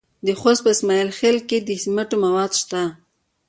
د 0.25 0.27
خوست 0.39 0.61
په 0.63 0.69
اسماعیل 0.75 1.09
خیل 1.19 1.37
کې 1.49 1.57
د 1.67 1.69
سمنټو 1.83 2.15
مواد 2.25 2.51
شته. 2.61 2.83